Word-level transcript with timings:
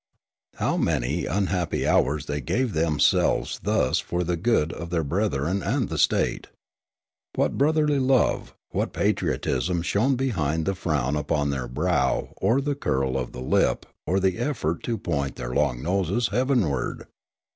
How 0.55 0.77
many 0.77 1.27
unhappy 1.27 1.87
hours 1.87 2.25
they 2.25 2.41
gave 2.41 2.73
themselves 2.73 3.59
thus 3.61 3.99
for 3.99 4.23
the 4.23 4.35
good 4.35 4.73
of 4.73 4.89
their 4.89 5.03
brethren 5.03 5.61
and 5.61 5.89
the 5.89 5.99
state! 5.99 6.47
What 7.35 7.55
brotherly 7.55 7.99
love, 7.99 8.55
what 8.71 8.93
patriotism 8.93 9.83
shone 9.83 10.15
behind 10.15 10.65
the 10.65 10.73
frown 10.73 11.15
upon 11.15 11.51
their 11.51 11.67
brow 11.67 12.33
or 12.37 12.61
the 12.61 12.73
curl 12.73 13.15
of 13.15 13.31
the 13.31 13.41
lip 13.43 13.85
or 14.07 14.19
the 14.19 14.39
effort 14.39 14.81
to 14.85 14.97
point 14.97 15.35
their 15.35 15.53
long 15.53 15.83
noses 15.83 16.29
heavenward 16.29 17.05